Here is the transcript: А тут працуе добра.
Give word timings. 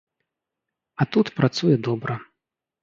А 1.01 1.09
тут 1.17 1.33
працуе 1.41 1.75
добра. 1.91 2.13